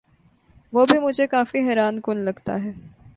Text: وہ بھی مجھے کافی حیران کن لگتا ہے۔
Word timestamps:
وہ 0.73 0.85
بھی 0.85 0.99
مجھے 0.99 1.27
کافی 1.27 1.59
حیران 1.59 1.99
کن 2.01 2.17
لگتا 2.17 2.63
ہے۔ 2.63 2.71